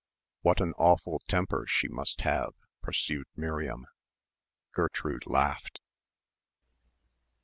[0.41, 3.85] "What an awful temper she must have," pursued Miriam.
[4.71, 5.79] Gertrude laughed.